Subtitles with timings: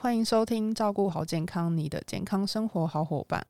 [0.00, 3.44] 欢迎收听《照顾好健康，你的健康生活好伙伴》。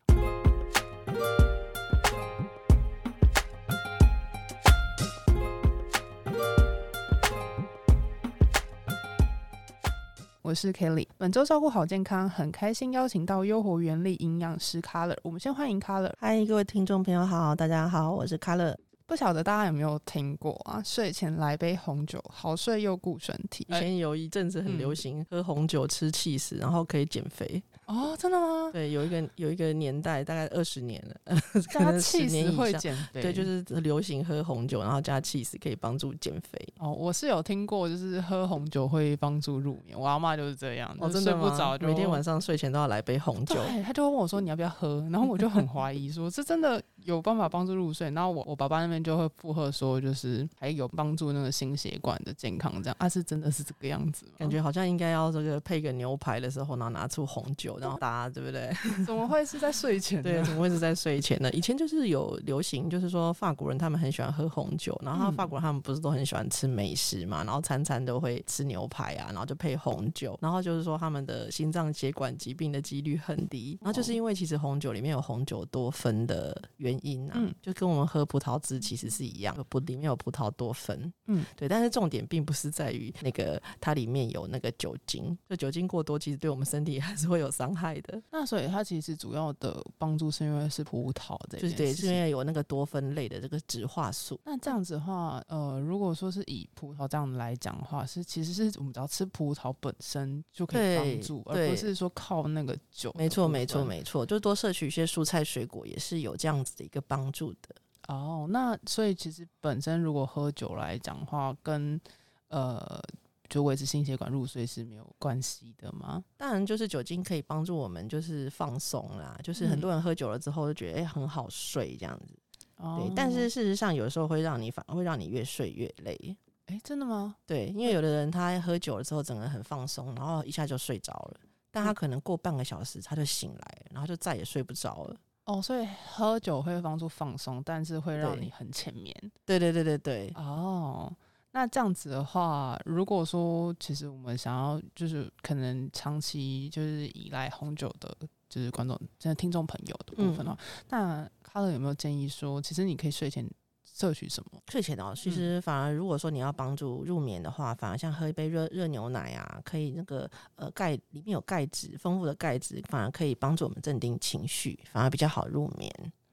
[10.41, 15.19] 我是 Kelly，本周照顾好健康，很开心邀请到优活原力营养师 Color。
[15.23, 16.15] 我们先欢迎 Color。
[16.19, 18.75] 嗨，各位听众朋友好，大家好，我是 Color。
[19.09, 20.83] 不晓得大家有没有听过啊？
[20.85, 23.67] 睡前来杯红酒，好睡又顾身体。
[23.71, 27.63] 以前有一阵子很流行喝红酒吃气死，然后可以减肥。
[27.89, 28.71] 哦，真的吗？
[28.71, 31.41] 对，有一个有一个年代，大概二十年了，
[31.71, 33.23] 加气死会减肥。
[33.23, 36.69] 对，就是流行喝红酒，然后加气死可以帮助减肥。
[36.79, 39.99] 哦，我是有听过，就是喝红酒会帮助入眠。
[39.99, 43.57] 我阿妈就是这样，哦，睡不着，每天晚上睡前都要来杯红酒。
[43.83, 58.71] 他就问我说：“你要不要喝？”然后我就很怀疑，说：“这真的有办法帮助入睡？”然后我我爸爸那边就会附和说：“就是还有帮助那个心血管的健康，这样啊，是真的是这个样子。”感觉好像应该要这个配个牛排的时候，然后拿出红酒，然后大家对不对？
[59.07, 60.23] 怎么会是在睡前？
[60.23, 61.51] 对，怎么会是在睡前呢？
[61.53, 88.21] 以前就是有流行，就是说法国人他们很喜欢喝红酒，然后法国人他们不是都很喜欢吃美食嘛，然后餐餐都会吃牛排啊，然后就配红酒，然后就是说他们的心脏血管疾病的几率很低，然后就是因为其实红酒里面有红酒多酚的原因啊，就跟我们喝葡萄汁其实是一样，葡里面有葡萄多酚，嗯，对，但是重点并不是在于那个它里面有那个酒精，就酒精过多其实对我们身体还是会有伤害的。
[88.31, 94.41] 那所以它其实主要的帮助是因为是葡萄的，就是对，是因为有那个多酚类的这个植化素。
[94.45, 103.13] 那这样子的话，呃，如果说是以葡萄这样来讲的话，是其实是我们只要吃葡萄本身就可以帮助，而不是说靠那个酒。
[103.17, 107.75] 没错，没错，没错，就多摄取一些蔬菜水果也是有这样子的一个帮助的。
[108.09, 112.01] 哦，那所以其实本身如果喝酒来讲的话，跟
[112.49, 113.01] 呃。
[113.49, 116.23] 就维持心血管入睡是没有关系的吗？
[116.37, 119.39] 当然，就是酒精可以帮助我们，就是放松啦。
[119.43, 122.35] 就是很多人喝酒了之后就觉得哎很好睡这样子，
[122.77, 123.13] 对。
[123.17, 126.37] 但是事实上，有时候会让你反而会让你越睡越累。
[126.67, 127.37] 哎，真的吗？
[127.47, 131.41] 对，因为有的人他喝酒了之后整个人很放松，然后一下就睡着了，
[131.71, 135.17] 但他可能过半个小时他就醒来，然后就再也睡不着了。
[135.47, 139.15] 哦，所以喝酒会帮助放松，但是会让你很浅眠。
[139.47, 140.33] 对对对对对。
[140.35, 141.11] 哦。
[141.51, 148.15] 那这样子的话，如果说其实我们想要就是可能长期就是依赖红酒的，
[148.49, 150.59] 就是观众、现在听众朋友的部分的话，
[150.91, 153.49] 那卡乐有没有建议说，其实你可以睡前
[153.83, 154.61] 摄取什么？
[154.69, 165.91] 睡前哦，其实反而如果说你要帮助入眠的话，反而像喝一杯热热牛奶啊，可以那个呃钙里面有钙质，丰富的钙质反而可以帮助我们镇定情绪，反而比较好入眠。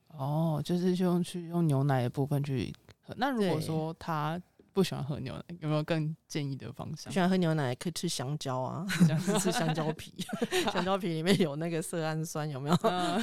[0.10, 2.72] 哦，就是用去用牛奶的部分去。
[3.16, 4.40] 那如果说他。
[4.76, 7.12] 不喜欢喝牛奶，有没有更建议的方向？
[7.12, 8.86] 喜欢喝牛奶可以吃香蕉啊
[9.40, 10.14] 吃香蕉皮，
[10.74, 12.76] 香蕉皮里面有那个色氨酸，有没有？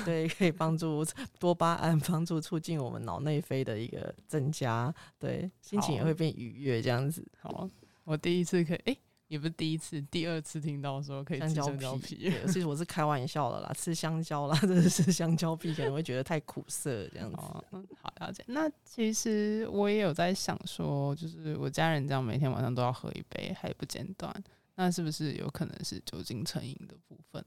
[0.02, 1.04] 对，可以帮助
[1.38, 7.22] 多巴胺，帮助促进我们脑内啡的一个增加，对，心情也会变愉悦，这样子。
[7.38, 7.68] 好，
[8.04, 8.96] 我第一次可以，哎。
[9.32, 17.38] 也不是第一次，第二次听到说可以吃香蕉皮，其实我是开玩笑的啦，吃香蕉啦，真的是香蕉皮可能会觉得太苦涩这样子。
[17.70, 18.44] 嗯，好了解。
[18.46, 24.30] 那其实我也有在想说，就是我家人这样每天晚上都要喝一杯，还不间断，
[24.74, 27.42] 那是不是有可能是酒精成瘾的部分？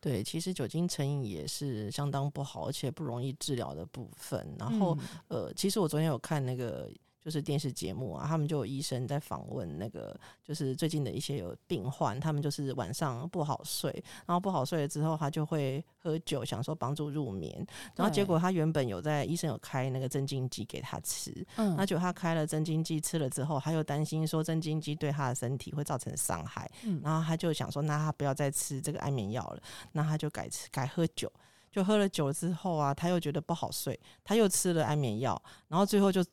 [0.00, 4.56] 对，其实酒精成瘾也是相当不好，而且不容易治疗的部分。
[4.58, 4.96] 然后，
[5.28, 6.90] 呃，其实我昨天有看那个。
[7.26, 13.90] 就是电视节目啊，他们就有医生在访问那个，就是最近的一些有病患，他们就是晚上不好睡，
[14.24, 17.66] 然后不好睡了之后，他就会喝酒，想说帮助入眠，
[17.96, 29.60] 然后结果他原本有在医生有开那个镇静剂给他吃，嗯，那就他开了镇静剂吃了之后，他又担心说镇静剂对他的身体会造成伤害，嗯，然后他就想说，那他不要再吃这个安眠药了，
[29.90, 31.28] 那他就改吃改喝酒，
[31.72, 36.24] 就喝了酒之后啊，他又觉得不好睡，他又吃了安眠药，然后最后就。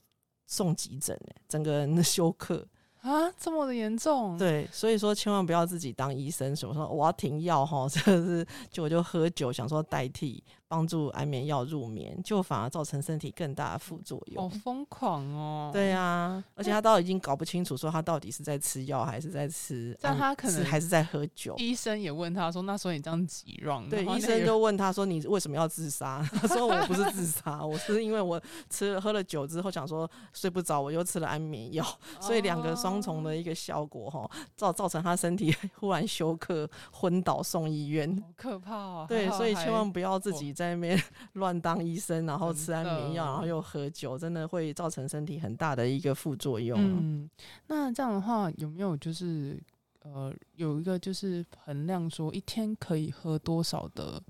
[0.46, 2.68] 送急诊哎，整个人的休克
[3.02, 4.38] 啊，这么的严重？
[4.38, 10.44] 对，所以说千万不要自己当医生，什么说我要停药哈，这是就我就喝酒，想说代替。
[10.74, 14.42] 帮助安眠药入眠，就反而造成身体更大的副作用。
[14.42, 15.70] 好疯狂哦！
[15.72, 21.54] 对啊，而且他到已经搞不清楚，说他到底是在吃药还是在吃，但他可能还是在喝酒。
[21.60, 31.86] 医生也问他说：“那所以你这样急让？”对，医生就问他说：“你为什么要自杀？” 他说：“我不是自杀，我是因为我吃了喝了酒之后，想说睡不着，我又吃了安眠药，
[32.20, 39.06] 所以两个双重的一个效果哈，造造成他身体 忽然休克、昏倒送医院，可怕啊！
[39.08, 40.63] 对，所以千万不要自己在。
[40.64, 40.98] 在那边
[41.34, 46.80] 乱当医生，然后吃安眠药，然后又喝酒，真的会造成身体很大的一个副作用。
[46.80, 47.30] 嗯，
[47.68, 49.62] 那这样的话有没有就是
[50.04, 54.22] 呃有一个就是衡量说一天可以喝多少的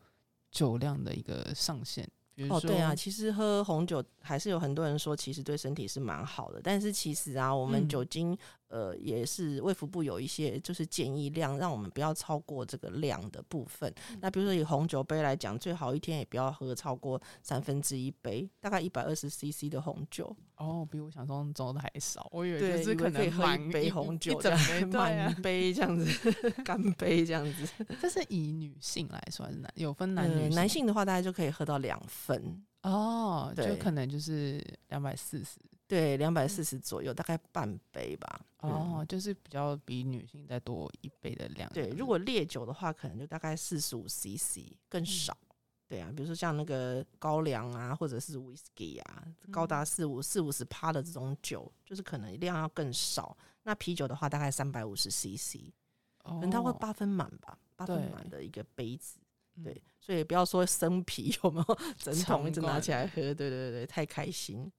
[0.52, 2.08] 酒量的一个上限。
[2.50, 6.60] 哦，对啊，其实喝红酒还是有很多人说，其实对身体是蛮好的。
[6.64, 8.36] 但是其实啊，我们酒精
[8.74, 13.94] 呃也是卫福部有一些就是建议量，让我们不要超过这个量的部分。
[14.20, 20.36] 那比如说以红酒杯来讲，最好一天也不要喝超过三分之一杯，大概一百二十 CC 的红酒。
[20.56, 22.30] 哦，比我想象中的还少。
[22.32, 24.60] 我以为就是可能喝一杯红酒，这样
[24.90, 26.32] 满杯这样子，
[26.64, 27.68] 干杯这样子。
[28.00, 29.72] 这是以女性来说还是男？
[29.76, 30.50] 有分男女？
[30.54, 32.00] 男性的话，大概就可以喝到两。
[32.08, 35.58] 分哦，就可能就是两百四十，
[35.94, 38.42] 对，两百四十左右，大概半杯吧。
[38.62, 41.70] 哦，就是比较比女性再多一杯的量。
[41.72, 45.38] 对，如果烈酒的话，可能就大概四十五 CC 更少。
[45.88, 53.38] 对啊，比如说像那个高粱啊，或者是 whisky 啊，高达四五四五十趴的这种酒，就是可能量要更少。
[53.62, 55.72] 那啤酒的话，大概三百五十 CC，
[56.24, 59.20] 可能它会八分满吧，八分满的一个杯子。
[59.64, 64.72] 对，所以不要说生啤有没有 整桶一直拿起来喝，对对对，太开心，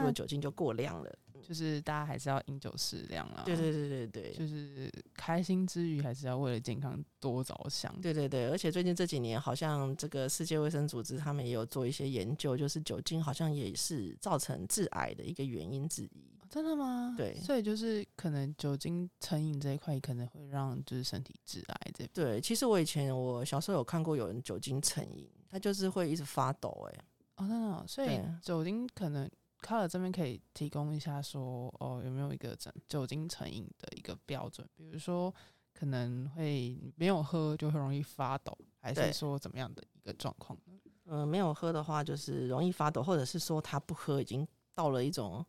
[0.00, 1.10] 就酒精就过量了。
[1.46, 3.42] 就是大家还是要饮酒适量啊。
[3.44, 7.94] 对对对对对，就是开心之余，还是要为了健康多着想。
[8.00, 16.30] 对对对，而且最近这几年，好像这个世界卫生组织他们也有做一些研究，就是酒精好像也是造成致癌的一个原因之一。
[16.48, 17.14] 真的吗？
[17.18, 22.06] 对，所以就是可能酒精成瘾这一块可能会让就是身体致癌这。
[22.14, 27.04] 对，其实我以前我小时候有看过有人酒精成瘾，他就是会一直发抖，哎，
[27.36, 29.28] 哦，真的，所以酒精可能
[29.64, 34.68] 卡尔这边可以提供一下说，哦，有没有一个整酒精成瘾的一个标准？
[34.76, 35.34] 比如说
[35.72, 40.78] 可能会没有喝就会容易发抖，还是说怎么样的一个状况呢？
[41.06, 45.42] 嗯，没有喝的话就是容易发抖，或者是说他不喝已经到了一种。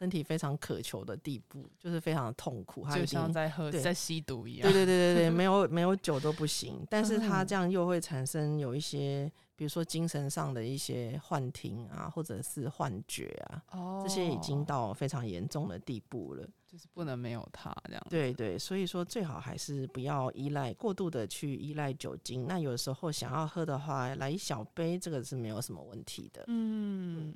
[0.00, 4.62] 身体非常渴求的地步，就是非常的痛苦，他就像在喝在吸毒一样。
[4.62, 6.82] 对对对对对， 没有没有酒都不行。
[6.88, 18.02] 但是他这样又会产生有一些，比如说精神上的一些幻听啊，或者是幻觉啊，这些已经到非常严重的地步了，就是不能没有它这样。
[18.08, 22.46] 对对，所以说最好还是不要依赖过度的去依赖酒精。
[22.48, 26.42] 那有时候想要喝的话，来一小杯，这个是没有什么问题的。
[26.46, 27.34] 嗯。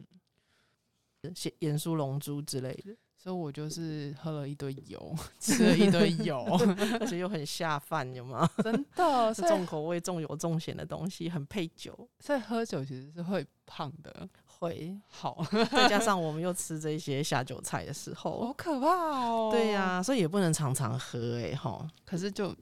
[1.29, 6.45] 盐盐酥龙珠之类的， 所以我就是喝了一堆油， 吃了一堆油，
[7.01, 8.49] 而且又很下饭，有吗？
[8.63, 11.97] 真的，重口味、重油、重咸的东西，很配酒。
[12.21, 15.45] 所以喝酒其实是会胖的，会好。
[15.71, 19.49] 再加上我们又吃这些下酒菜的时候，好可怕哦。
[19.51, 21.87] 对呀，所以也不能常常喝，哎哈。
[22.05, 22.55] 可是就。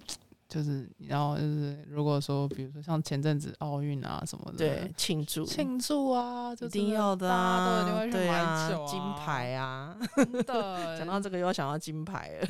[0.53, 9.97] 就是然后就是，如果说比如说像前阵子奥运啊什么的，对，庆祝庆祝啊，就一定要的啊，对啊，金牌啊，
[10.45, 10.99] 的。
[10.99, 12.49] 讲到这个又要想到金牌了。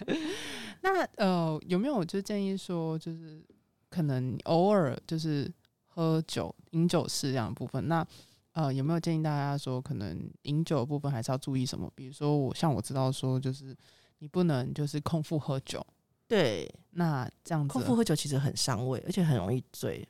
[0.80, 3.44] 那呃，有没有就建议说，就是
[3.90, 5.52] 可能偶尔就是
[5.88, 7.86] 喝酒饮酒适量的部分？
[7.86, 8.02] 那
[8.52, 11.92] 呃，有没有建议大家说，可能饮酒的部分还是要注意什么？
[11.94, 13.76] 比如说我像我知道说，就是
[14.20, 15.86] 你不能就是空腹喝酒。
[16.30, 20.08] 对，那这样子空腹喝酒其实很伤胃，而且很容易醉。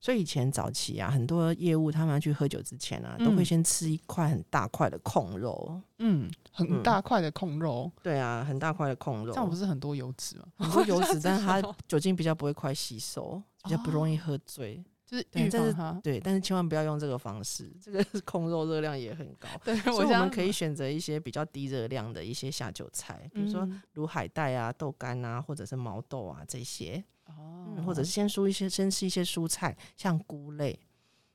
[0.00, 5.78] 所以以前早期啊，很多业务他们要去喝酒之前啊，都会先吃一块很大块的控肉。
[5.98, 7.92] 嗯，很大块的控肉。
[8.02, 10.44] 对啊，很大块的控肉，这样不是很多油脂吗？
[10.56, 14.82] 很多油脂， 但是它酒精比较不会快吸收，比较不容易喝醉。
[15.08, 19.48] 就是预防它，对，但是千万不要用这个方式，这个 控肉热量也很高。
[19.64, 27.02] 对，所以我们可以选择一些比较低热量的一些下酒菜，比如说如海带啊、豆干啊，或者是毛豆啊这些。
[27.24, 30.78] 哦，或者是先蔬一些，先吃一些蔬菜，像菇类，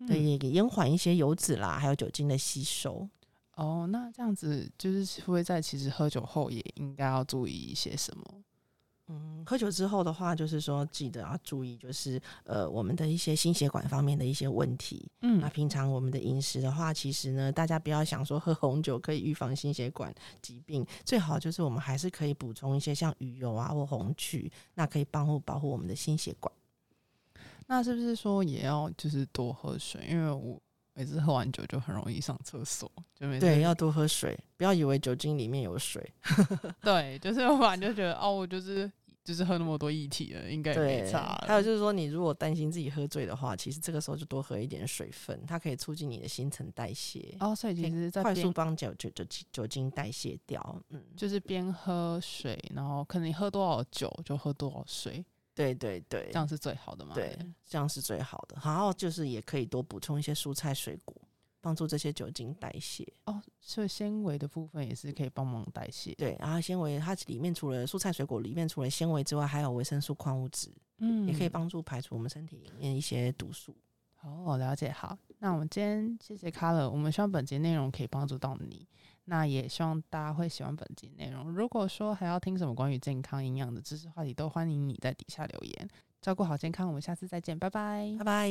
[0.08, 3.08] 对，也延缓一些油脂啦，还有酒精的吸收。
[3.56, 8.44] 哦，那这样子就是会在其实喝酒后也应该要注意一些什么？
[9.14, 15.08] 嗯，喝酒之后的话，就是说记得要注意，就是呃，我们的一些心血管方面的一些问题。
[15.22, 26.52] 嗯，那平常我们的饮食的话，其实呢，大家不要想说喝红酒可以预防心血管疾病，最好就是我们还是可以补充一些像鱼油啊或红曲，那可以帮助保护我们的心血管。
[27.68, 30.02] 那是不是说也要就是多喝水？
[30.10, 30.60] 因为我
[30.96, 36.12] 每次喝完酒就很容易上厕所，就没对，要多喝水，不要以为酒精里面有水。
[36.82, 38.92] 对，就是我反正就觉得哦，我就是。
[39.24, 41.42] 就是喝那么多液体了，应该没差。
[41.48, 47.36] 还有就是说，你如果担心自己喝醉的话，其实这个时候就多喝一点水分，它可以促进你的新陈代谢。
[47.40, 50.82] 哦，所以其实在快速帮酒酒酒酒精代谢掉。
[50.90, 55.24] 嗯，就是边喝水，然后可能你喝多少酒就喝多少水。
[55.56, 57.14] 对对对，这样是最好的嘛？
[57.14, 58.58] 对，这样是最好的。
[58.66, 61.16] 然后就是也可以多补充一些蔬菜水果。
[61.64, 63.08] 帮助这些酒精代谢。
[63.24, 66.14] 哦，所以纤维的部分也是可以帮忙代谢。
[66.16, 73.74] 对，然后纤维它里面除了蔬菜水果里面除了纤维之外，还有维生素、矿物质，嗯，也可以帮助排除我们身体里面一些毒素。
[74.22, 74.92] 哦，了解。
[74.92, 78.86] 好，那我们今天谢谢 Color，我们希望本节内容可以帮助到你。
[79.26, 81.50] 那也希望大家会喜欢本节内容。
[81.50, 85.90] 如果说还要听什么关于健康营养的知识话题，都欢迎你在底下留言。
[86.22, 88.50] 照顾好健康，我们下次再见，拜拜，拜拜。